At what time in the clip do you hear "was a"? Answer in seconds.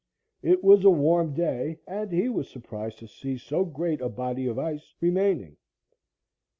0.63-0.89